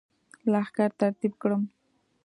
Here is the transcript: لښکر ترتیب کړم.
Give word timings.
لښکر 0.51 0.89
ترتیب 0.99 1.33
کړم. 1.41 1.61